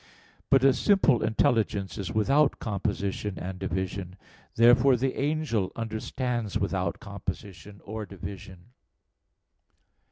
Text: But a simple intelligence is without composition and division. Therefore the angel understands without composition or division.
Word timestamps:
But 0.49 0.63
a 0.63 0.73
simple 0.73 1.21
intelligence 1.21 1.95
is 1.99 2.11
without 2.11 2.57
composition 2.57 3.37
and 3.37 3.59
division. 3.59 4.15
Therefore 4.55 4.95
the 4.97 5.13
angel 5.15 5.71
understands 5.75 6.57
without 6.57 6.99
composition 6.99 7.81
or 7.83 8.07
division. 8.07 8.71